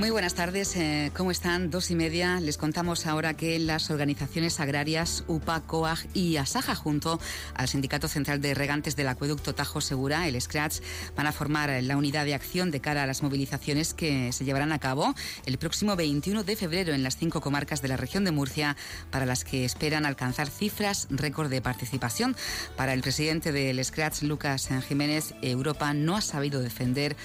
[0.00, 1.70] Muy buenas tardes, eh, ¿cómo están?
[1.70, 2.40] Dos y media.
[2.40, 7.20] Les contamos ahora que las organizaciones agrarias UPA, COAG y ASAJA, junto
[7.52, 10.82] al Sindicato Central de Regantes del Acueducto Tajo Segura, el SCRATS,
[11.14, 14.72] van a formar la unidad de acción de cara a las movilizaciones que se llevarán
[14.72, 18.30] a cabo el próximo 21 de febrero en las cinco comarcas de la región de
[18.30, 18.78] Murcia,
[19.10, 22.36] para las que esperan alcanzar cifras récord de participación.
[22.74, 27.18] Para el presidente del SCRATS, Lucas Jiménez, Europa no ha sabido defender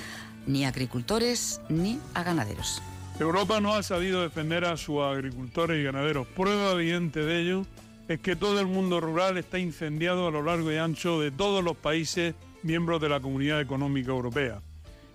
[0.47, 2.81] ni a agricultores ni a ganaderos.
[3.19, 6.27] Europa no ha sabido defender a sus agricultores y ganaderos.
[6.27, 7.65] Prueba evidente de ello
[8.07, 11.63] es que todo el mundo rural está incendiado a lo largo y ancho de todos
[11.63, 14.61] los países miembros de la Comunidad Económica Europea.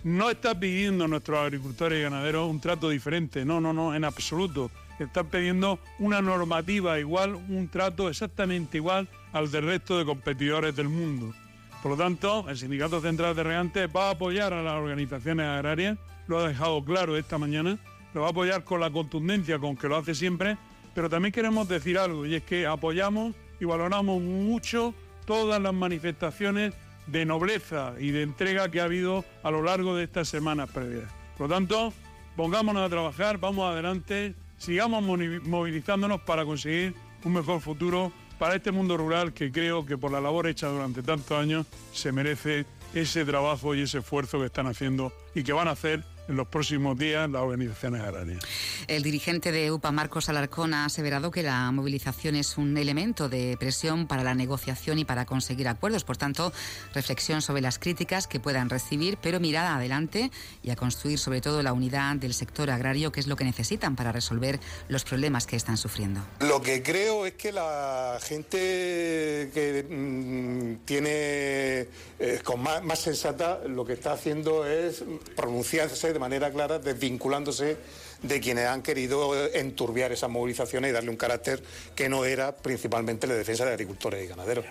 [0.02, 4.04] No está pidiendo a nuestros agricultores y ganaderos un trato diferente, no, no, no, en
[4.04, 4.70] absoluto.
[4.98, 10.88] Están pidiendo una normativa igual, un trato exactamente igual al del resto de competidores del
[10.88, 11.34] mundo.
[11.82, 15.98] Por lo tanto, el Sindicato Central de Regantes va a apoyar a las organizaciones agrarias,
[16.26, 17.78] lo ha dejado claro esta mañana,
[18.12, 20.58] lo va a apoyar con la contundencia con que lo hace siempre,
[20.94, 26.74] pero también queremos decir algo, y es que apoyamos y valoramos mucho todas las manifestaciones
[27.06, 31.10] de nobleza y de entrega que ha habido a lo largo de estas semanas previas.
[31.38, 31.94] Por lo tanto,
[32.36, 38.96] pongámonos a trabajar, vamos adelante, sigamos movilizándonos para conseguir un mejor futuro para este mundo
[38.96, 43.74] rural que creo que por la labor hecha durante tantos años se merece ese trabajo
[43.74, 47.28] y ese esfuerzo que están haciendo y que van a hacer en los próximos días
[47.28, 48.42] las organizaciones agrarias.
[48.86, 53.56] El dirigente de UPA, Marcos Alarcón, ha aseverado que la movilización es un elemento de
[53.58, 56.04] presión para la negociación y para conseguir acuerdos.
[56.04, 56.52] Por tanto,
[56.94, 60.30] reflexión sobre las críticas que puedan recibir, pero mirada adelante
[60.62, 63.96] y a construir sobre todo la unidad del sector agrario, que es lo que necesitan
[63.96, 66.20] para resolver los problemas que están sufriendo.
[66.40, 71.88] Lo que creo es que la gente que mm, tiene
[72.20, 75.02] eh, con más, más sensata lo que está haciendo es
[75.34, 77.76] pronunciarse de manera clara, desvinculándose
[78.22, 81.62] de quienes han querido enturbiar esas movilizaciones y darle un carácter
[81.96, 84.66] que no era principalmente la defensa de agricultores y ganaderos.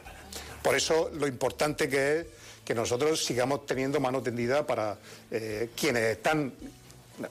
[0.63, 2.25] Por eso lo importante que es
[2.63, 4.97] que nosotros sigamos teniendo mano tendida para
[5.31, 6.53] eh, quienes están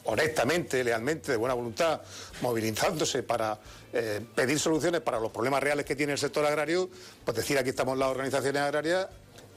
[0.04, 2.00] honestamente, lealmente, de buena voluntad,
[2.42, 3.58] movilizándose para
[3.92, 6.90] eh, pedir soluciones para los problemas reales que tiene el sector agrario,
[7.24, 9.06] pues decir aquí estamos las organizaciones agrarias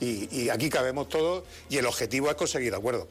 [0.02, 3.08] y, y aquí cabemos todos y el objetivo es conseguir acuerdos.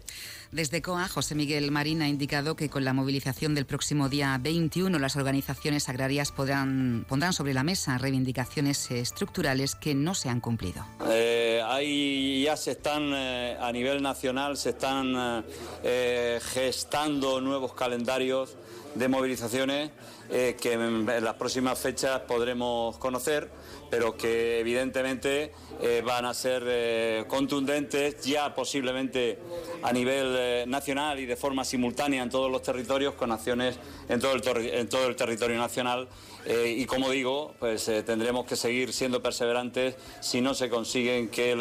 [0.52, 4.98] Desde COA, José Miguel Marín ha indicado que con la movilización del próximo día 21
[4.98, 10.84] las organizaciones agrarias podrán, pondrán sobre la mesa reivindicaciones estructurales que no se han cumplido.
[11.08, 15.44] Eh, ahí ya se están, eh, a nivel nacional, se están
[15.84, 18.56] eh, gestando nuevos calendarios
[18.94, 19.90] de movilizaciones
[20.30, 23.50] eh, que en, las próximas fechas podremos conocer
[23.88, 29.38] pero que evidentemente eh, van a ser eh, contundentes ya posiblemente
[29.82, 34.34] a nivel nacional y de forma simultánea en todos los territorios con acciones en todo
[34.34, 36.08] el, todo el territorio nacional.
[36.46, 41.54] Y como digo, pues tendremos que seguir siendo perseverantes si no se consiguen que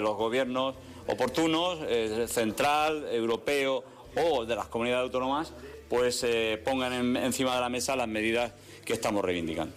[0.00, 0.74] los gobiernos
[1.06, 1.78] oportunos,
[2.28, 3.84] central, europeo
[4.16, 5.52] o de las comunidades autónomas,
[5.94, 6.26] pues
[6.64, 8.52] pongan en, encima de la mesa las medidas
[8.84, 9.74] que estamos reivindicando.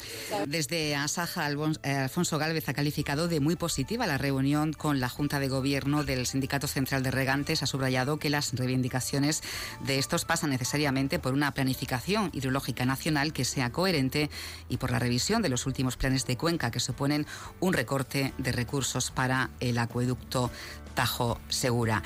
[0.47, 5.47] Desde Asaja, Alfonso Gálvez ha calificado de muy positiva la reunión con la Junta de
[5.47, 7.63] Gobierno del Sindicato Central de Regantes.
[7.63, 9.41] Ha subrayado que las reivindicaciones
[9.85, 14.29] de estos pasan necesariamente por una planificación hidrológica nacional que sea coherente
[14.69, 17.25] y por la revisión de los últimos planes de cuenca que suponen
[17.59, 20.51] un recorte de recursos para el acueducto
[20.97, 22.01] Tajo Segura.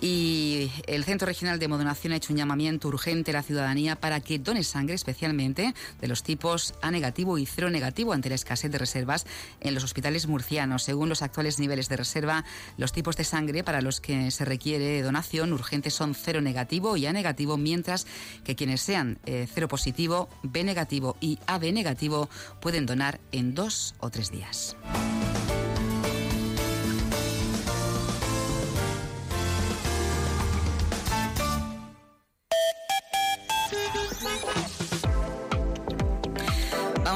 [0.00, 4.20] Y el Centro Regional de Modonación ha hecho un llamamiento urgente a la ciudadanía para
[4.20, 8.70] que done sangre, especialmente de los tipos A negativo y cero negativo ante la escasez
[8.70, 9.26] de reservas
[9.58, 10.84] en los hospitales murcianos.
[10.84, 12.44] Según los actuales niveles de reserva,
[12.76, 17.06] los tipos de sangre para los que se requiere donación urgente son cero negativo y
[17.06, 18.06] A negativo, mientras
[18.44, 23.96] que quienes sean eh, cero positivo, B negativo y AB negativo pueden donar en dos
[23.98, 24.76] o tres días.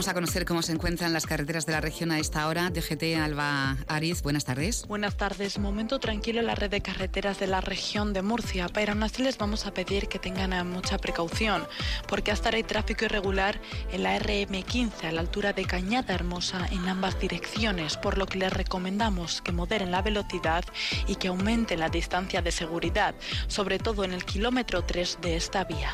[0.00, 2.70] Vamos a conocer cómo se encuentran las carreteras de la región a esta hora.
[2.70, 4.87] DGT Alba Ariz, buenas tardes.
[4.88, 5.58] Buenas tardes.
[5.58, 9.23] Momento tranquilo en la red de carreteras de la región de Murcia, pero aún así
[9.23, 11.69] les vamos a pedir que tengan mucha precaución,
[12.08, 13.61] porque hasta ahora hay tráfico irregular
[13.93, 18.38] en la RM15 a la altura de Cañada Hermosa en ambas direcciones, por lo que
[18.38, 20.64] les recomendamos que moderen la velocidad
[21.08, 23.14] y que aumenten la distancia de seguridad,
[23.49, 25.93] sobre todo en el kilómetro 3 de esta vía.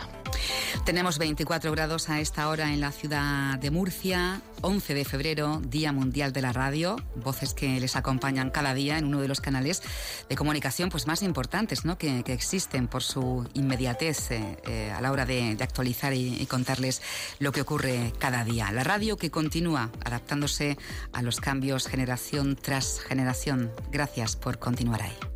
[0.85, 5.93] Tenemos 24 grados a esta hora en la ciudad de Murcia, 11 de febrero, Día
[5.93, 9.83] Mundial de la Radio, voces que les acompañan cada día en uno de los canales
[10.29, 11.99] de comunicación pues, más importantes ¿no?
[11.99, 17.03] que, existen por su inmediatez eh, eh, a la hora de, actualizar y, y, contarles
[17.39, 18.71] lo que ocurre cada día.
[18.73, 20.79] La radio que continúa adaptándose
[21.13, 23.73] a los cambios generación tras generación.
[23.91, 25.36] Gracias por continuar ahí.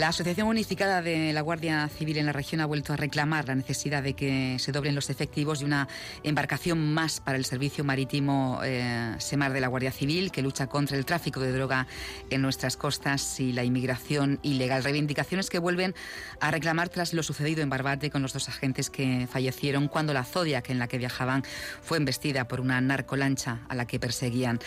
[0.00, 3.54] La Asociación Unificada de la Guardia Civil en la región ha vuelto a reclamar la
[3.54, 5.88] necesidad de que se doblen los efectivos y una
[6.22, 10.96] embarcación más para el servicio marítimo eh, SEMAR de la Guardia Civil que lucha contra
[10.96, 11.86] el tráfico de droga
[12.30, 14.84] en nuestras costas y la inmigración ilegal.
[14.84, 15.94] Reivindicaciones que vuelven
[16.40, 20.24] a reclamar tras lo sucedido en Barbate con los dos agentes que fallecieron cuando la
[20.24, 21.42] Zodiac en la que viajaban
[21.82, 24.60] fue embestida por una narcolancha a la que perseguían.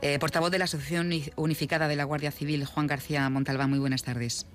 [0.00, 4.02] Eh, portavoz de la Asociación Unificada de la Guardia Civil, Juan García Montalbán, muy buenas
[4.02, 4.46] tardes.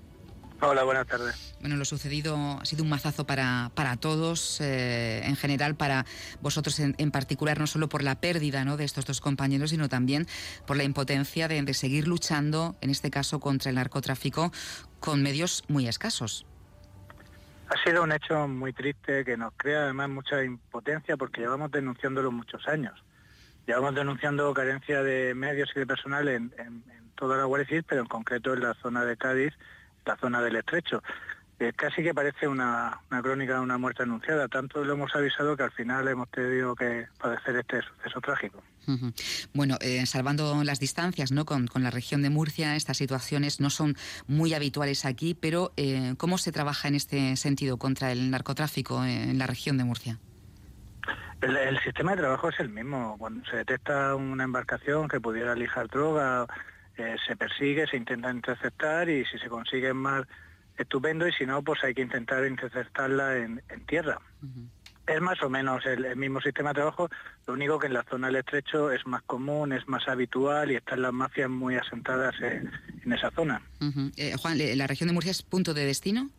[0.60, 1.56] Hola, buenas tardes.
[1.60, 6.06] Bueno, lo sucedido ha sido un mazazo para, para todos, eh, en general, para
[6.40, 8.76] vosotros en, particular, no solo por la pérdida ¿no?
[8.76, 10.26] de estos dos compañeros, sino también
[10.66, 14.52] por la impotencia de, de seguir luchando, en este caso, contra el narcotráfico
[15.00, 16.46] con medios muy escasos.
[17.68, 22.30] Ha sido un hecho muy triste que nos crea además mucha impotencia porque llevamos denunciándolo
[22.30, 23.02] muchos años.
[23.66, 26.84] Llevamos denunciando carencia de medios y de personal en, en
[27.16, 29.54] toda la Guardia Civil, pero en concreto en la zona de Cádiz
[30.04, 31.02] la zona del estrecho.
[31.60, 34.48] Eh, casi que parece una, crónica de una muerte anunciada.
[34.48, 38.62] Tanto lo hemos avisado que al final hemos tenido que padecer este suceso trágico.
[39.54, 41.46] Bueno, eh, salvando las distancias ¿no?
[41.46, 43.96] Con, la región de Murcia, estas situaciones no son
[44.26, 49.38] muy habituales aquí, pero eh, ¿cómo se trabaja en este sentido contra el narcotráfico en
[49.38, 50.18] la región de Murcia?
[51.40, 53.16] El, el sistema de trabajo es el mismo.
[53.16, 56.46] Cuando se detecta una embarcación que pudiera lijar droga
[56.96, 60.24] eh, se persigue, se intenta interceptar y si se consigue más,
[60.78, 64.20] estupendo, y si no, pues hay que intentar interceptarla en, tierra.
[65.06, 67.08] Es más o menos el, mismo sistema de trabajo,
[67.46, 70.76] lo único que en la zona del estrecho es más común, es más habitual y
[70.76, 72.70] están las mafias muy asentadas en,
[73.12, 73.60] esa zona.
[74.16, 76.30] Eh, Juan, ¿la región de Murcia es punto de destino?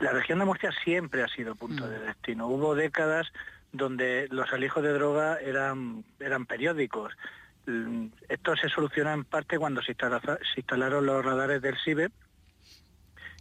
[0.00, 1.90] La región de Murcia siempre ha sido punto mm.
[1.90, 2.46] de destino.
[2.46, 3.26] Hubo décadas
[3.72, 7.12] donde los alijos de droga eran, eran periódicos.
[7.66, 9.96] Mm, esto se soluciona en parte cuando se,
[10.56, 12.10] instalaron los radares del SIBE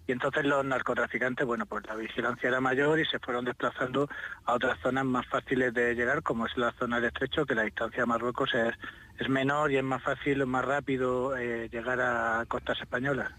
[0.07, 4.09] y entonces los narcotraficantes, bueno, pues la vigilancia era mayor y se fueron desplazando
[4.45, 7.63] a otras zonas más fáciles de llegar, como es la zona del estrecho, que la
[7.63, 8.73] distancia a Marruecos es,
[9.19, 13.31] es menor y es más fácil, más rápido eh, llegar a costas españolas.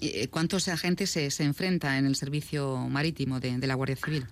[0.00, 4.26] Eh, ¿Cuántos agentes se, se enfrenta en el servicio marítimo de, de la Guardia Civil?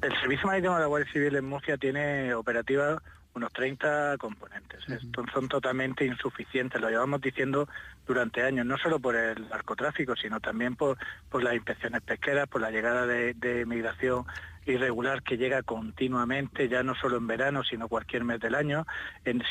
[0.00, 3.02] El servicio marítimo de la Guardia Civil en Murcia tiene operativa
[3.34, 4.84] unos 30 componentes.
[5.32, 7.68] son totalmente insuficientes, lo llevamos diciendo
[8.06, 10.98] durante años, no solo por el narcotráfico, sino también por,
[11.30, 14.26] por las inspecciones pesqueras, por la llegada de, de migración
[14.66, 18.86] irregular que llega continuamente, ya no solo en verano, sino cualquier mes del año.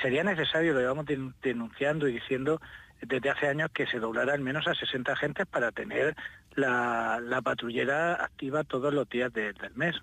[0.02, 1.06] sería necesario, lo llevamos
[1.42, 2.62] denunciando y diciendo
[3.02, 6.16] desde hace años que se doblara al menos a 60 agentes para tener
[6.56, 9.96] la, patrullera activa todos los días del mes.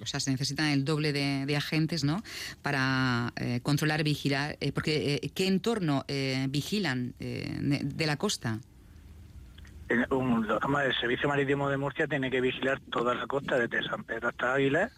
[0.00, 2.22] O sea, se necesitan el doble de, agentes, ¿no?
[2.62, 6.04] Para eh, controlar, vigilar, eh, porque eh, ¿qué entorno
[6.48, 8.60] vigilan de la costa?
[9.88, 14.54] El Servicio Marítimo de Murcia tiene que vigilar toda la costa desde San Pedro hasta
[14.54, 14.90] Ávila,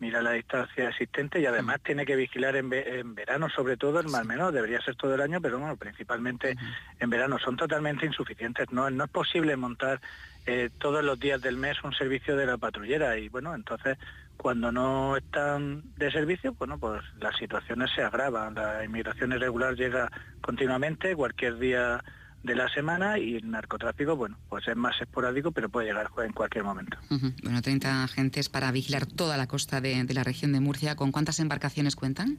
[0.00, 2.68] mira la distancia existente y además tiene que vigilar en,
[3.14, 6.56] verano, sobre todo el Mar Menor, debería ser todo el año, pero bueno, principalmente
[6.98, 7.38] en verano.
[7.38, 10.00] Son totalmente insuficientes, no, no es posible montar
[10.46, 13.96] eh, todos los días del mes un servicio de la patrullera y bueno, entonces
[14.36, 20.10] cuando no están de servicio, bueno, pues las situaciones se agravan, la inmigración irregular llega
[20.40, 22.02] continuamente, cualquier día
[22.44, 26.32] de la semana y el narcotráfico, bueno, pues es más esporádico, pero puede llegar en
[26.32, 26.96] cualquier momento.
[27.42, 30.94] Bueno, 30 agentes para vigilar toda la costa de, la región de Murcia.
[30.94, 32.38] ¿Con cuántas embarcaciones cuentan?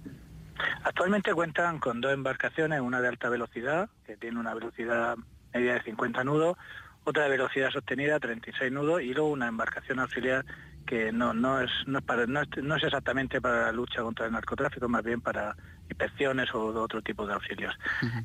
[0.83, 5.17] Actualmente cuentan con dos embarcaciones, una de alta velocidad, que tiene una velocidad
[5.53, 6.55] media de 50 nudos,
[7.05, 10.45] otra de velocidad sostenida, 36 nudos, y luego una embarcación auxiliar
[10.85, 14.31] que no, no, es, no, es para, no, es, exactamente para la lucha contra el
[14.31, 15.55] narcotráfico, más bien para
[15.89, 17.74] inspecciones o otro tipo de auxilios.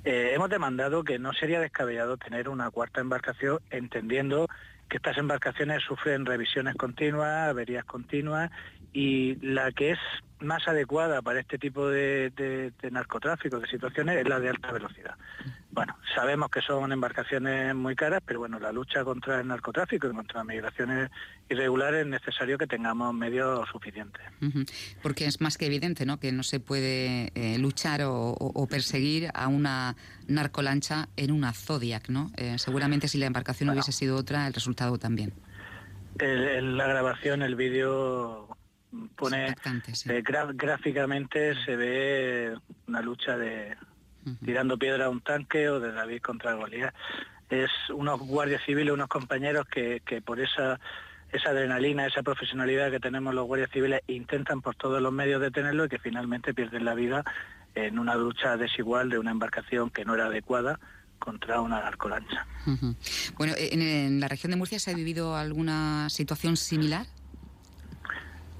[0.04, 4.46] Eh, hemos demandado que no sería descabellado tener una cuarta embarcación, entendiendo
[4.88, 8.50] que estas embarcaciones sufren revisiones continuas, averías continuas,
[8.92, 9.98] y la que es
[10.40, 15.14] más adecuada para este tipo de, narcotráfico, de situaciones, es la de alta velocidad.
[15.70, 20.10] Bueno, sabemos que son embarcaciones muy caras, pero bueno, la lucha contra el narcotráfico y
[20.10, 21.10] contra las migraciones
[21.48, 24.22] irregulares es necesario que tengamos medios suficientes.
[25.02, 29.48] Porque es más que evidente, ¿no?, que no se puede eh, luchar o, perseguir a
[29.48, 32.30] una narcolancha en una Zodiac, ¿no?
[32.36, 35.32] Eh, seguramente si la embarcación hubiese sido otra, el resultado también.
[36.18, 38.48] la grabación, el vídeo
[39.16, 39.54] pone
[40.06, 40.22] eh,
[40.54, 42.56] gráficamente se ve
[42.88, 43.76] una lucha de
[44.44, 46.94] tirando piedra a un tanque o de David contra Goliat.
[47.48, 50.78] Es unos guardias civiles, unos compañeros que, que por esa
[51.32, 55.84] esa adrenalina, esa profesionalidad que tenemos los guardias civiles intentan por todos los medios detenerlo
[55.84, 57.24] y que finalmente pierden la vida
[57.74, 60.80] en una lucha desigual de una embarcación que no era adecuada
[61.18, 62.46] contra una narcolancha.
[63.36, 67.06] Bueno, ¿en, la región de Murcia se ha vivido alguna situación similar?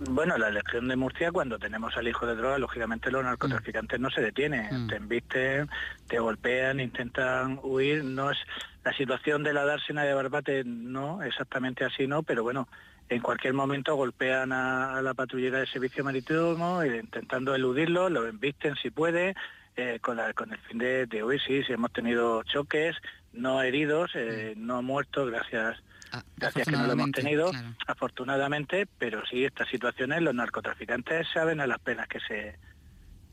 [0.08, 4.08] Bueno, la elección de Murcia, cuando tenemos al hijo de droga, lógicamente los narcotraficantes no
[4.08, 4.88] se detienen, mm.
[4.88, 5.68] te embisten,
[6.08, 8.02] te golpean, intentan huir.
[8.02, 8.38] No es
[8.82, 12.66] la situación de la dársena de Barbate, no, exactamente así no, pero bueno,
[13.10, 18.76] en cualquier momento golpean a, la patrullera de servicio marítimo eh, intentando eludirlo, lo embisten
[18.76, 19.34] si puede,
[19.76, 22.96] eh, con, con el fin de, huir, sí, si hemos tenido choques,
[23.34, 24.66] no heridos, eh, mm.
[24.66, 27.50] no muertos, gracias Ah, Gracias que no lo hemos tenido,
[27.86, 32.58] afortunadamente, pero sí, estas situaciones los narcotraficantes saben a las penas que se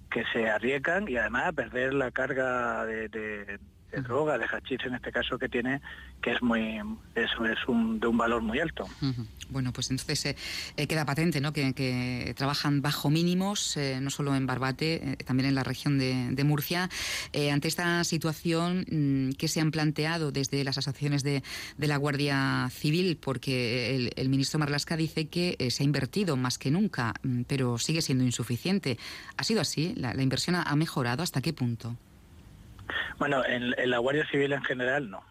[0.09, 3.59] que se arriesgan y además a perder la carga de,
[3.91, 5.81] droga, de hachís en este caso que tiene,
[6.21, 6.79] que es muy
[7.15, 8.85] es, es un, de un valor muy alto.
[9.49, 10.35] Bueno, pues entonces eh,
[10.75, 11.53] eh, queda patente ¿no?
[11.53, 16.89] que, trabajan bajo mínimos, eh, no solo en Barbate, también en la región de, Murcia.
[17.51, 21.43] ante esta situación mm, que se han planteado desde las asociaciones de,
[21.77, 27.13] la Guardia Civil, porque el, ministro Marlasca dice que se ha invertido más que nunca,
[27.23, 28.97] mm, pero sigue siendo insuficiente.
[29.37, 29.93] ¿Ha sido así?
[29.95, 31.23] ¿La, inversión ha, mejorado?
[31.23, 31.95] ¿Hasta qué punto?
[33.17, 35.23] Bueno, en, la Guardia Civil en general no.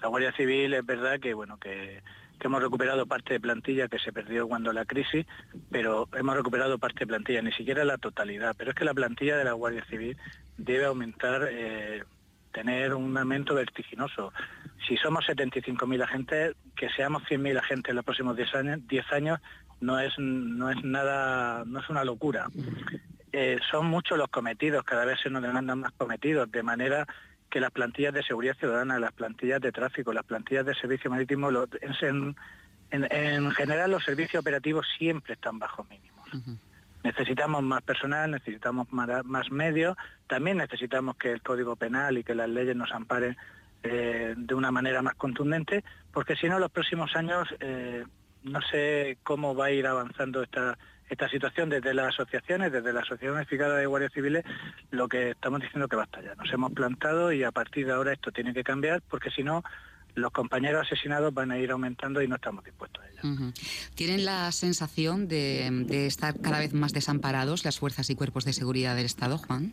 [0.00, 2.02] La Guardia Civil es verdad que, bueno, que
[2.42, 5.24] que hemos recuperado parte de plantilla que se perdió cuando la crisis,
[5.70, 8.56] pero hemos recuperado parte de plantilla, ni siquiera la totalidad.
[8.58, 10.16] Pero es que la plantilla de la Guardia Civil
[10.58, 12.02] debe aumentar, eh,
[12.52, 14.32] tener un aumento vertiginoso.
[14.88, 19.40] Si somos 75.000 agentes, que seamos 100.000 agentes en los próximos 10 años, 10 años
[19.80, 22.48] no es no es nada, no es una locura.
[23.32, 27.06] Eh, son muchos los cometidos, cada vez se nos demandan más cometidos, de manera
[27.50, 31.50] que las plantillas de seguridad ciudadana, las plantillas de tráfico, las plantillas de servicio marítimo,
[31.50, 36.28] en, general los servicios operativos siempre están bajo mínimos.
[37.04, 39.96] Necesitamos más personal, necesitamos más, medios,
[40.26, 43.36] también necesitamos que el Código Penal y que las leyes nos amparen
[43.82, 48.04] eh, de una manera más contundente, porque si no, los próximos años eh,
[48.44, 50.78] no sé cómo va a ir avanzando esta
[51.12, 54.44] esta situación desde las asociaciones, desde la Asociación Unificada de Guardias Civiles,
[54.90, 56.34] lo que estamos diciendo que basta ya.
[56.34, 59.62] Nos hemos plantado y a partir de ahora esto tiene que cambiar porque si no,
[60.14, 63.52] los compañeros asesinados van a ir aumentando y no estamos dispuestos a ello.
[63.94, 68.96] ¿Tienen la sensación de, estar cada vez más desamparados las fuerzas y cuerpos de seguridad
[68.96, 69.72] del Estado, Juan?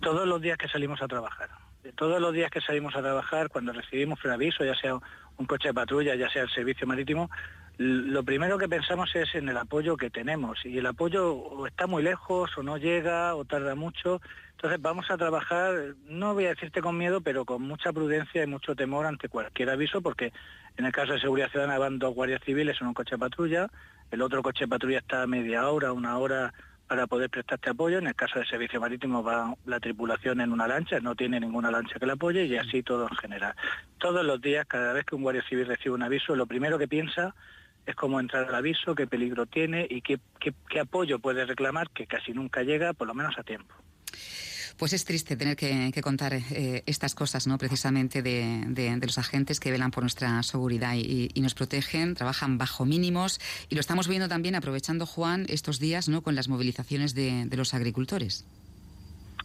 [0.00, 1.50] todos los días que salimos a trabajar.
[1.84, 5.46] De todos los días que salimos a trabajar, cuando recibimos un aviso, ya sea un
[5.46, 7.30] coche de patrulla, ya sea el servicio marítimo,
[7.78, 11.86] lo primero que pensamos es en el apoyo que tenemos y el apoyo o está
[11.86, 14.20] muy lejos o no llega o tarda mucho.
[14.50, 18.48] Entonces vamos a trabajar, no voy a decirte con miedo, pero con mucha prudencia y
[18.48, 20.32] mucho temor ante cualquier aviso, porque
[20.76, 23.68] en el caso de seguridad ciudadana van dos guardias civiles en un coche de patrulla,
[24.10, 26.52] el otro coche de patrulla está media hora, una hora
[26.88, 27.98] para poder prestarte apoyo.
[27.98, 31.70] En el caso de servicio marítimo va la tripulación en una lancha, no tiene ninguna
[31.70, 33.54] lancha que la apoye y así todo en general.
[33.98, 36.88] Todos los días, cada vez que un guardia civil recibe un aviso, lo primero que
[36.88, 37.36] piensa
[37.88, 42.06] es cómo entrar al aviso, qué peligro tiene y qué, qué apoyo puede reclamar, que
[42.06, 43.74] casi nunca llega, por lo menos a tiempo.
[44.78, 47.58] Pues es triste tener que, contar eh, estas cosas, ¿no?
[47.58, 53.40] Precisamente de, los agentes que velan por nuestra seguridad y, nos protegen, trabajan bajo mínimos
[53.68, 56.22] y lo estamos viendo también aprovechando, Juan, estos días, ¿no?
[56.22, 58.46] Con las movilizaciones de, los agricultores.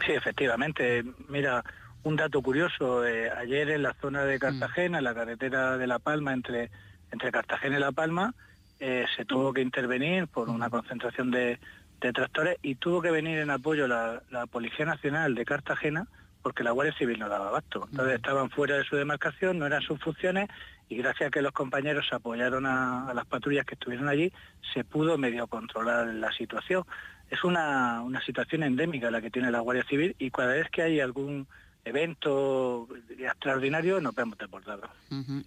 [0.06, 1.04] Sí, efectivamente.
[1.30, 1.64] Mira,
[2.04, 3.04] un dato curioso.
[3.04, 6.70] Eh, ayer en la zona de Cartagena, en la carretera de La Palma, entre,
[7.14, 8.34] entre Cartagena y La Palma,
[8.82, 11.58] eh, se tuvo que intervenir por una concentración de,
[12.04, 16.06] de tractores y tuvo que venir en apoyo la, Policía Nacional de Cartagena
[16.42, 17.88] porque la Guardia Civil no daba abasto.
[17.90, 20.50] Entonces estaban fuera de su demarcación, no eran sus funciones
[20.90, 24.34] y gracias a que los compañeros apoyaron a, las patrullas que estuvieron allí,
[24.74, 26.84] se pudo medio controlar la situación.
[27.30, 31.00] Es una, situación endémica la que tiene la Guardia Civil y cada vez que hay
[31.00, 31.48] algún
[31.86, 32.88] evento
[33.18, 34.90] extraordinario nos vemos deportados.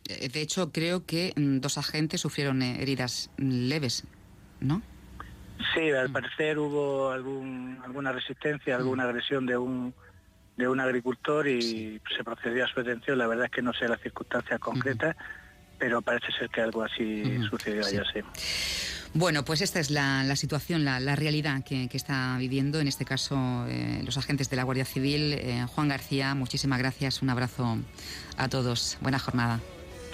[0.09, 4.05] Eh, de hecho, creo que mm, dos agentes sufrieron eh, heridas leves,
[4.61, 4.83] ¿no?
[5.75, 6.13] Sí, al mm.
[6.13, 9.09] parecer hubo algún, alguna resistencia, alguna mm.
[9.09, 9.95] agresión de un
[10.57, 13.19] de un agricultor y se procedió a su detención.
[13.19, 15.15] La verdad es que no sé las circunstancias concretas,
[15.79, 18.21] pero parece ser que algo así sucedió allá, sí.
[19.17, 24.03] Bueno, pues esta es la, situación, la, realidad que, está viviendo, en este caso, eh,
[24.05, 25.33] los agentes de la Guardia Civil.
[25.33, 27.79] Eh, Juan García, muchísimas gracias, un abrazo
[28.37, 28.99] a todos.
[29.01, 29.61] Buena jornada.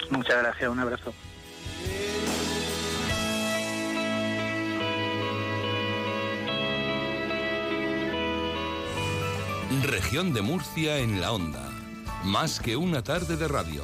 [0.09, 1.13] Muchas gracias, un abrazo.
[9.81, 11.69] Región de Murcia en la onda.
[12.23, 13.83] Más que una tarde de radio.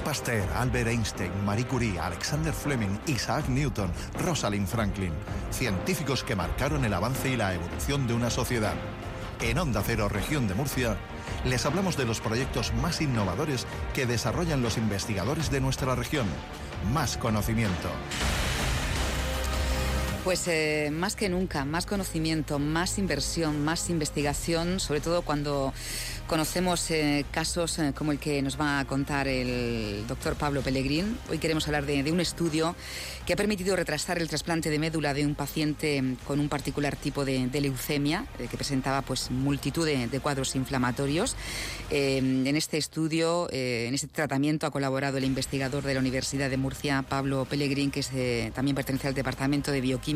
[0.00, 5.12] Pasteur, Albert Einstein, Marie Curie, Alexander Fleming, Isaac Newton, Rosalind Franklin,
[5.50, 8.74] científicos que marcaron el avance y la evolución de una sociedad.
[9.40, 10.96] En Onda Cero, región de Murcia,
[11.44, 16.26] les hablamos de los proyectos más innovadores que desarrollan los investigadores de nuestra región.
[16.92, 17.90] Más conocimiento.
[20.24, 25.74] Pues eh, más que nunca, más conocimiento, más inversión, más investigación, sobre todo cuando
[26.26, 31.18] Conocemos eh, casos eh, como el que nos va a contar el doctor Pablo Pellegrín.
[31.30, 32.74] Hoy queremos hablar de, un estudio
[33.26, 37.26] que ha permitido retrasar el trasplante de médula de un paciente con un particular tipo
[37.26, 41.36] de, leucemia eh, que presentaba pues multitud de, cuadros inflamatorios.
[41.90, 47.04] en este estudio, en este tratamiento ha colaborado el investigador de la Universidad de Murcia,
[47.06, 50.13] Pablo Pellegrín, que también pertenece al Departamento de Bioquímica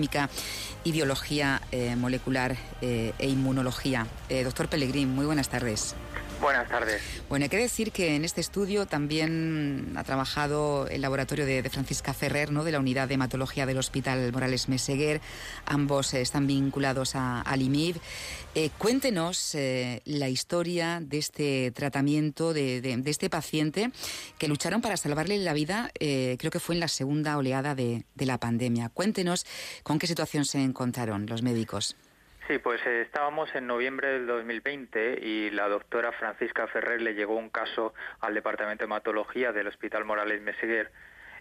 [0.85, 1.61] y Biología
[1.97, 4.07] Molecular e Inmunología.
[4.45, 5.95] doctor Pellegrín, muy buenas tardes.
[6.41, 7.03] Buenas tardes.
[7.29, 12.15] Bueno, hay que decir que en este estudio también ha trabajado el laboratorio de, Francisca
[12.15, 12.63] Ferrer, ¿no?
[12.63, 15.21] de la unidad de hematología del Hospital Morales Meseguer.
[15.67, 17.97] Ambos eh, están vinculados a, al IMIB.
[18.55, 23.91] Eh, cuéntenos eh, la historia de este tratamiento de, este paciente
[24.39, 28.39] que lucharon para salvarle la vida, creo que fue en la segunda oleada de la
[28.39, 28.89] pandemia.
[28.89, 29.45] Cuéntenos
[29.83, 31.97] con qué situación se encontraron los médicos.
[32.49, 37.37] Sí, pues eh, estábamos en noviembre del 2020 y la doctora Francisca Ferrer le llegó
[37.37, 40.91] un caso al Departamento de Hematología del Hospital Morales Meseguer,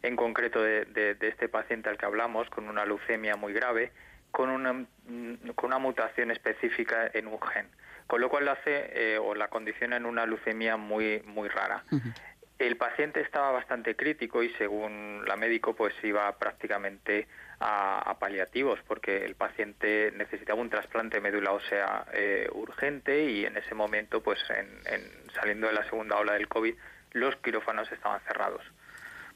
[0.02, 3.94] en concreto de, este paciente al que hablamos, con una leucemia muy grave,
[4.32, 7.70] con una, mm, con una mutación específica en un gen,
[8.08, 11.86] con lo cual lo hace eh, o la condiciona en una leucemia muy, muy rara.
[12.60, 19.26] El paciente estaba bastante crítico y según la médico pues iba prácticamente a, paliativos porque
[19.26, 24.40] el paciente necesitaba un trasplante de médula ósea eh, urgente y en ese momento pues
[24.50, 25.02] en,
[25.34, 26.76] saliendo de la segunda ola del COVID
[27.14, 28.62] los quirófanos estaban cerrados.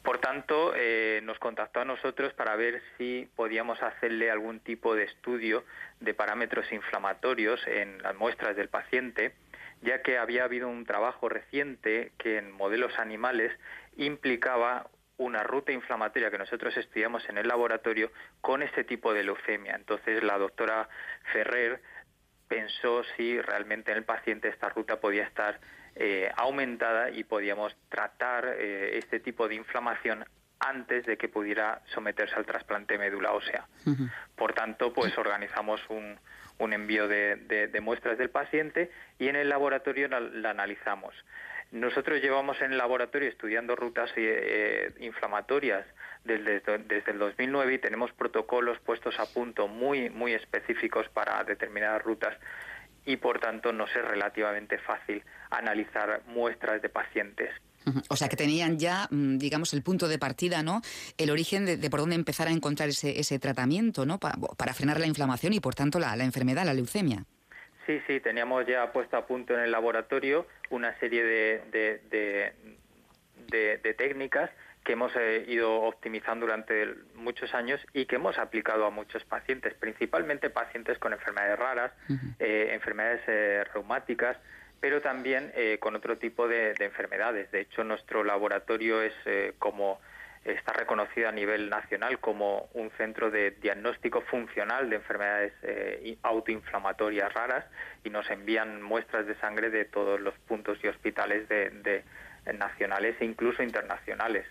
[0.04, 5.04] Por tanto, eh, nos contactó a nosotros para ver si podíamos hacerle algún tipo de
[5.04, 5.64] estudio
[6.00, 9.34] de parámetros inflamatorios en las muestras del paciente
[9.82, 13.52] ya que había habido un trabajo reciente que en modelos animales
[13.98, 14.88] implicaba
[15.22, 19.76] una ruta inflamatoria que nosotros estudiamos en el laboratorio con este tipo de leucemia.
[19.76, 20.90] Entonces la doctora
[21.32, 21.82] Ferrer
[22.48, 25.60] pensó si realmente en el paciente esta ruta podía estar
[25.96, 30.26] eh, aumentada y podíamos tratar eh, este tipo de inflamación
[30.60, 33.68] antes de que pudiera someterse al trasplante médula ósea.
[34.36, 36.20] Por tanto, pues organizamos un,
[36.60, 41.16] un envío de, muestras del paciente y en el laboratorio la analizamos.
[41.72, 45.86] Nosotros llevamos en el laboratorio estudiando rutas eh, inflamatorias
[46.26, 52.04] desde, desde, el 2009 y tenemos protocolos puestos a punto muy, muy específicos para determinadas
[52.04, 52.36] rutas
[53.06, 57.50] y por tanto nos es relativamente fácil analizar muestras de pacientes.
[58.10, 60.82] O sea que tenían ya, mm, digamos, el punto de partida, ¿no?
[61.18, 64.20] El origen de, por dónde empezar a encontrar ese, ese tratamiento, ¿no?
[64.20, 67.26] para frenar la inflamación y por tanto la enfermedad, la leucemia.
[67.92, 72.54] Sí, sí, teníamos ya puesto a punto en el laboratorio una serie de,
[73.50, 74.50] de, técnicas
[74.86, 79.74] que hemos eh, ido optimizando durante muchos años y que hemos aplicado a muchos pacientes,
[79.74, 81.92] principalmente pacientes con enfermedades raras,
[82.40, 84.38] eh, enfermedades eh, reumáticas,
[84.80, 85.52] pero también
[85.82, 87.52] con otro tipo de, enfermedades.
[87.52, 89.14] De hecho, nuestro laboratorio es
[89.60, 90.00] como
[90.44, 97.32] está reconocido a nivel nacional como un centro de diagnóstico funcional de enfermedades eh, autoinflamatorias
[97.34, 97.66] raras
[98.04, 102.04] y nos envían muestras de sangre de todos los puntos y hospitales de,
[102.58, 104.46] nacionales e incluso internacionales.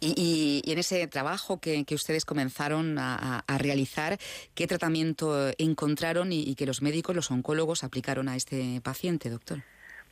[0.00, 4.18] Y, en ese trabajo que, ustedes comenzaron a, realizar,
[4.54, 9.62] ¿qué tratamiento encontraron y que los médicos, los oncólogos, aplicaron a este paciente, doctor?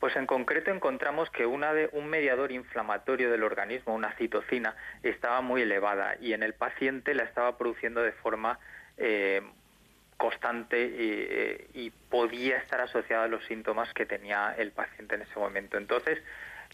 [0.00, 5.42] Pues en concreto encontramos que una de, un mediador inflamatorio del organismo, una citocina, estaba
[5.42, 8.58] muy elevada y en el paciente la estaba produciendo de forma
[8.96, 9.42] eh,
[10.16, 15.38] constante eh, y, podía estar asociada a los síntomas que tenía el paciente en ese
[15.38, 15.76] momento.
[15.76, 16.18] Entonces,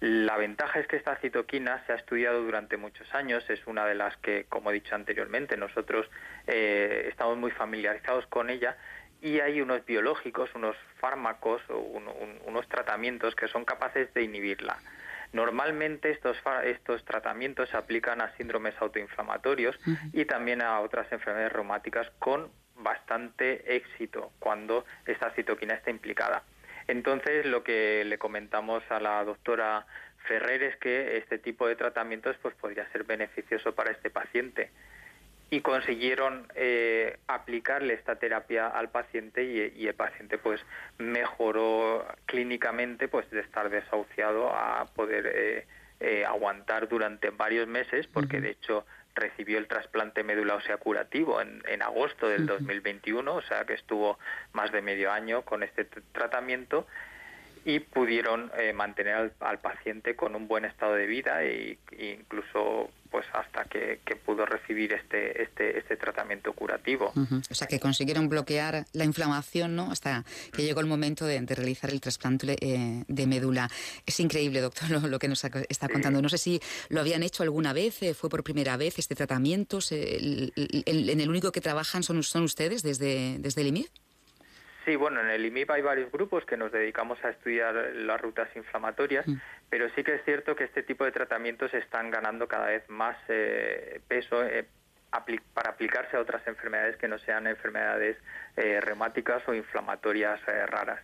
[0.00, 3.94] la ventaja es que esta citoquina se ha estudiado durante muchos años, es una de
[3.94, 6.08] las que, como he dicho anteriormente, nosotros
[6.46, 8.76] eh, estamos muy familiarizados con ella
[9.26, 14.78] y hay unos biológicos, unos fármacos o unos tratamientos que son capaces de inhibirla.
[15.32, 19.76] Normalmente estos, estos tratamientos se aplican a síndromes autoinflamatorios
[20.12, 26.44] y también a otras enfermedades reumáticas con bastante éxito cuando esta citoquina está implicada.
[26.86, 29.86] Entonces, lo que le comentamos a la doctora
[30.28, 34.70] Ferrer es que este tipo de tratamientos pues, podría ser beneficioso para este paciente
[35.50, 40.60] y consiguieron eh, aplicarle esta terapia al paciente y, el paciente pues
[40.98, 45.66] mejoró clínicamente pues de estar desahuciado a poder eh,
[46.00, 51.62] eh, aguantar durante varios meses porque de hecho recibió el trasplante médula ósea curativo en,
[51.68, 54.18] en agosto del 2021 o sea que estuvo
[54.52, 56.86] más de medio año con este tratamiento
[57.66, 63.64] y pudieron mantener al, paciente con un buen estado de vida e, incluso pues hasta
[63.64, 67.12] que, pudo recibir este, este, este tratamiento curativo.
[67.50, 69.90] O sea, que consiguieron bloquear la inflamación, ¿no?
[69.90, 73.70] Hasta que llegó el momento de, realizar el trasplante eh, de médula.
[74.04, 76.20] Es increíble, doctor, lo, que nos está contando.
[76.20, 79.78] No sé si lo habían hecho alguna vez, eh, fue por primera vez este tratamiento.
[79.90, 83.88] ¿En el, único que trabajan son, son ustedes desde, desde el IMIF?
[84.86, 88.48] Sí, bueno, en el IMIP hay varios grupos que nos dedicamos a estudiar las rutas
[88.54, 89.34] inflamatorias, mm.
[89.68, 93.16] pero sí que es cierto que este tipo de tratamientos están ganando cada vez más
[93.26, 94.64] eh, peso eh,
[95.54, 98.16] para aplicarse a otras enfermedades que no sean enfermedades
[98.56, 101.00] eh, reumáticas o inflamatorias raras.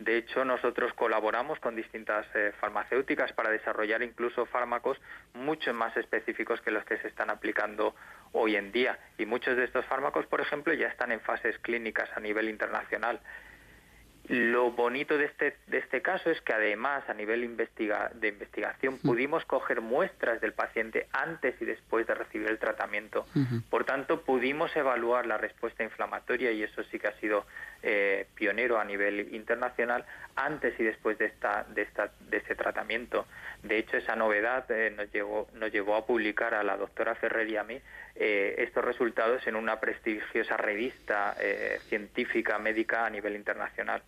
[0.00, 2.26] De hecho, nosotros colaboramos con distintas
[2.58, 4.98] farmacéuticas para desarrollar incluso fármacos
[5.34, 7.94] mucho más específicos que los que se están aplicando
[8.32, 8.98] hoy en día.
[9.18, 13.20] Y muchos de estos fármacos, por ejemplo, ya están en fases clínicas a nivel internacional.
[14.28, 18.94] Lo bonito de este, de este caso es que además a nivel investiga, de investigación
[18.94, 19.06] mm.
[19.06, 23.26] pudimos coger muestras del paciente antes y después de recibir el tratamiento.
[23.70, 27.44] Por tanto, pudimos evaluar la respuesta inflamatoria y eso sí que ha sido
[27.82, 30.04] eh, pionero a nivel internacional
[30.36, 33.26] antes y después de, esta, de, esta, de este tratamiento.
[33.62, 37.48] De hecho, esa novedad eh, nos, llevó, nos llevó a publicar a la doctora Ferrer
[37.48, 37.80] y a mí
[38.20, 41.36] eh, estos resultados en una prestigiosa revista
[41.88, 44.02] científica médica a nivel internacional.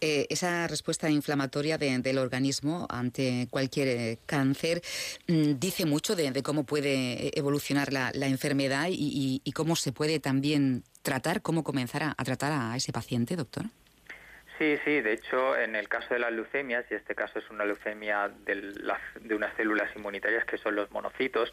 [0.00, 4.82] esa respuesta inflamatoria del organismo ante cualquier cáncer
[5.28, 11.42] mm, dice mucho de, cómo puede evolucionar la, enfermedad y, cómo se puede también tratar,
[11.42, 13.66] cómo comenzar a, tratar a ese paciente, doctor?
[14.60, 17.64] Sí, sí, de hecho, en el caso de las leucemias, y este caso es una
[17.64, 21.50] leucemia de, unas células inmunitarias que son los monocitos,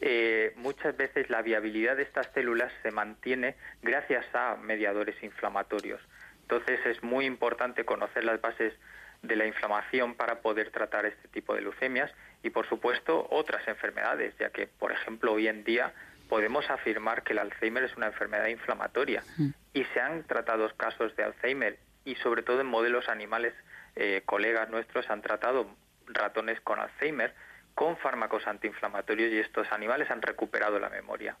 [0.00, 6.00] eh, muchas veces la viabilidad de estas células se mantiene gracias a mediadores inflamatorios.
[6.42, 8.74] Entonces es muy importante conocer las bases
[9.22, 12.10] de la inflamación para poder tratar este tipo de leucemias
[12.42, 15.92] y por supuesto otras enfermedades, ya que por ejemplo hoy en día
[16.28, 19.48] podemos afirmar que el Alzheimer es una enfermedad inflamatoria mm.
[19.74, 23.54] y se han tratado casos de Alzheimer y sobre todo en modelos animales,
[23.94, 25.68] eh, colegas nuestros han tratado
[26.06, 27.32] ratones con Alzheimer
[27.74, 31.36] con fármacos antiinflamatorios y estos animales han recuperado la memoria.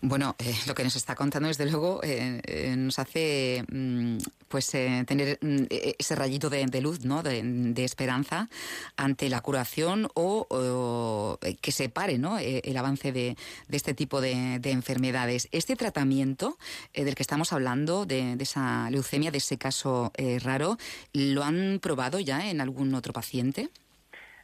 [0.00, 4.70] Bueno, eh, lo que nos está contando, desde luego, eh, eh, nos hace mm, pues
[4.70, 7.24] tener mm, e, ese rayito de, luz, ¿no?
[7.24, 8.48] De, esperanza
[8.96, 12.38] ante la curación o, que se pare, ¿no?
[12.38, 13.36] el avance de,
[13.70, 15.48] este tipo de, enfermedades.
[15.50, 16.58] Este tratamiento
[16.94, 20.12] del que estamos hablando, de, esa leucemia, de ese caso
[20.44, 20.76] raro,
[21.12, 23.68] ¿lo han probado ya en algún otro paciente?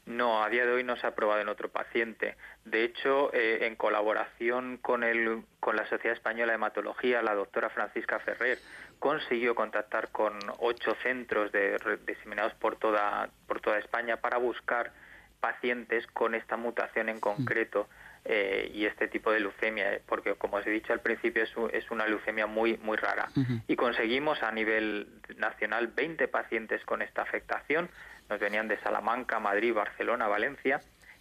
[0.06, 2.36] No, a día de hoy no se ha probado en otro paciente.
[2.64, 7.70] De hecho, eh, en colaboración con, el, con la Sociedad Española de Hematología, la doctora
[7.70, 8.58] Francisca Ferrer
[8.98, 14.92] consiguió contactar con ocho centros de, diseminados por toda, por toda España para buscar
[15.40, 17.88] pacientes con esta mutación en concreto.
[18.26, 21.90] Eh, y este tipo de leucemia, porque como os he dicho al principio es, es
[21.90, 23.28] una leucemia muy muy rara.
[23.68, 27.90] Y conseguimos a nivel nacional 20 pacientes con esta afectación,
[28.28, 30.80] nos venían de Salamanca, Madrid, Barcelona, Valencia,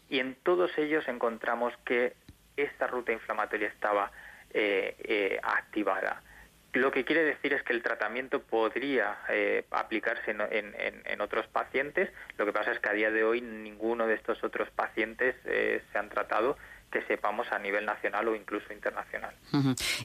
[0.09, 2.13] y en todos ellos encontramos que
[2.57, 4.11] esta ruta inflamatoria estaba
[4.53, 6.21] eh, eh, activada.
[6.73, 12.09] Lo que quiere decir es que el tratamiento podría eh, aplicarse en, otros pacientes.
[12.37, 15.97] Lo que pasa es que a día de hoy ninguno de estos otros pacientes se
[15.97, 16.57] han tratado
[16.93, 19.34] que sepamos a nivel nacional o incluso internacional.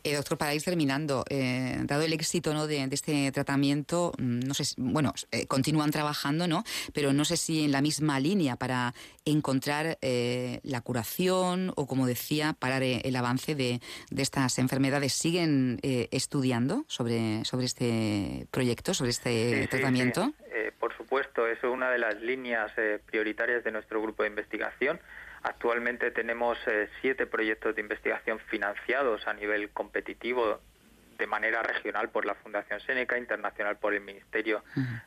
[0.03, 2.67] Eh, doctor, para ir terminando, eh, dado el éxito ¿no?
[2.67, 6.65] de, este tratamiento, mm, no sé, bueno, eh, continúan trabajando, ¿no?
[6.95, 8.95] Pero no sé si en la misma línea para
[9.27, 13.81] encontrar la curación o, como decía, parar el avance de,
[14.17, 15.13] estas enfermedades.
[15.13, 20.33] ¿Siguen estudiando sobre, sobre este proyecto, sobre este tratamiento?
[20.79, 22.73] por supuesto, eso es una de las líneas
[23.07, 24.99] prioritarias de nuestro grupo de investigación
[25.43, 30.61] Actualmente tenemos eh, siete proyectos de investigación financiados a nivel competitivo
[31.19, 34.63] de manera regional por la Fundación Seneca, internacional por el Ministerio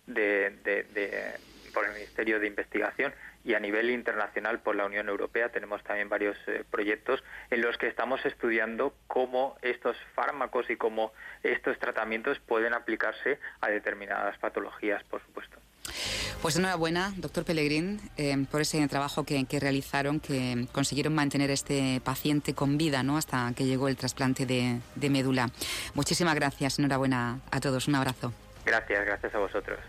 [0.05, 1.37] de,
[1.73, 3.13] por el Ministerio de Investigación
[3.43, 7.77] y a nivel internacional por la Unión Europea tenemos también varios eh, proyectos en los
[7.77, 11.13] que estamos estudiando cómo estos fármacos y cómo
[11.43, 15.57] estos tratamientos pueden aplicarse a determinadas patologías, por supuesto.
[16.41, 22.01] Pues enhorabuena, doctor Pellegrín, eh, por ese trabajo que, realizaron, que consiguieron mantener a este
[22.03, 23.15] paciente con vida ¿no?
[23.17, 25.51] hasta que llegó el trasplante de, de médula.
[25.93, 28.33] Muchísimas gracias, enhorabuena a todos, un abrazo.
[28.65, 29.79] Gracias, gracias a vosotros.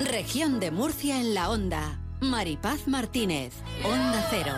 [0.00, 1.98] Región de Murcia en la onda.
[2.20, 4.52] Maripaz Martínez, Onda Cero.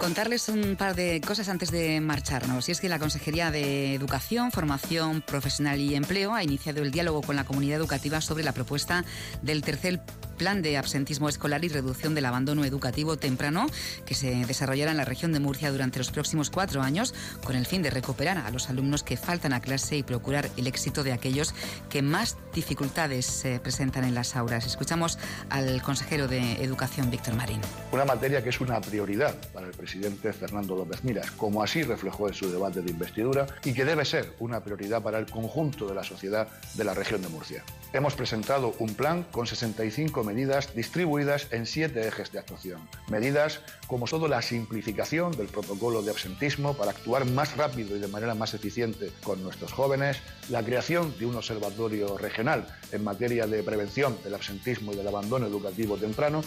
[0.00, 2.70] Contarles un par de cosas antes de marcharnos.
[2.70, 7.20] Y es que la Consejería de Educación, Formación Profesional y Empleo ha iniciado el diálogo
[7.20, 9.04] con la comunidad educativa sobre la propuesta
[9.42, 10.00] del tercer
[10.38, 13.66] plan de absentismo escolar y reducción del abandono educativo temprano
[14.06, 17.12] que se desarrollará en la región de Murcia durante los próximos cuatro años
[17.44, 20.66] con el fin de recuperar a los alumnos que faltan a clase y procurar el
[20.66, 21.54] éxito de aquellos
[21.90, 24.64] que más dificultades se presentan en las aulas.
[24.64, 25.18] Escuchamos
[25.50, 27.60] al consejero de Educación, Víctor Marín.
[27.92, 29.89] Una materia que es una prioridad para el presidente
[30.32, 34.34] Fernando López Miras, como así reflejó en su debate de investidura, y que debe ser
[34.38, 37.64] una prioridad para el conjunto de la sociedad de la región de Murcia.
[37.92, 42.80] Hemos presentado un plan con 65 medidas distribuidas en siete ejes de actuación.
[43.08, 48.06] Medidas como todo la simplificación del protocolo de absentismo para actuar más rápido y de
[48.06, 53.62] manera más eficiente con nuestros jóvenes, la creación de un observatorio regional en materia de
[53.64, 56.42] prevención del absentismo y del abandono educativo temprano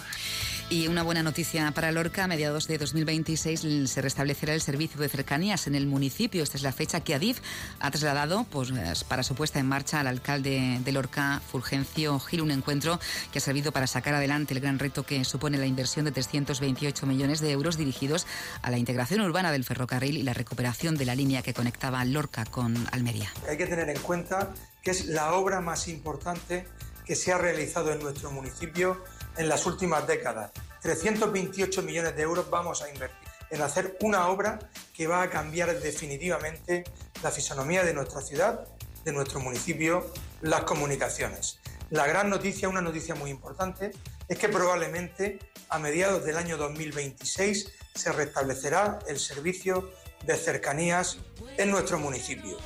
[0.74, 5.08] y una buena noticia para Lorca, a mediados de 2026 se restablecerá el servicio de
[5.08, 6.42] cercanías en el municipio.
[6.42, 7.42] Esta es la fecha que Adif
[7.80, 12.50] ha trasladado pues, para su puesta en marcha al alcalde de Lorca, Fulgencio Gil, un
[12.50, 13.00] encuentro
[13.32, 17.06] que ha servido para sacar adelante el gran reto que supone la inversión de 328
[17.06, 18.26] millones de euros dirigidos
[18.64, 22.46] a la integración urbana del ferrocarril y la recuperación de la línea que conectaba Lorca
[22.46, 23.32] con Almería.
[23.48, 26.66] Hay que tener en cuenta que es la obra más importante
[27.06, 29.04] que se ha realizado en nuestro municipio
[29.38, 30.52] en las últimas décadas.
[30.82, 33.17] 328 millones de euros vamos a invertir
[33.54, 34.58] en hacer una obra
[34.93, 36.84] que va a cambiar definitivamente
[37.22, 38.67] la fisonomía de nuestra ciudad,
[39.06, 41.60] de nuestro municipio, las comunicaciones.
[41.91, 43.91] La gran noticia, una noticia muy importante,
[44.28, 45.38] es que probablemente
[45.69, 49.91] a mediados del año 2026 se restablecerá el servicio
[50.26, 51.17] de cercanías
[51.58, 52.58] en nuestro municipio.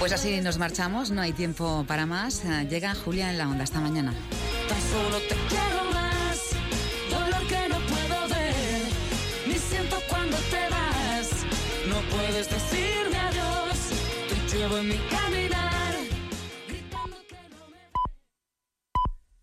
[0.00, 2.42] Pues así nos marchamos, no hay tiempo para más.
[2.68, 3.62] Llega Julia en la onda.
[3.62, 4.12] Hasta mañana
[4.68, 6.50] tan solo te quiero más,
[7.10, 8.82] dolor que no puedo ver,
[9.46, 11.28] ni siento cuando te vas,
[11.88, 13.76] no puedes decirme adiós,
[14.28, 15.25] te llevo en mi casa.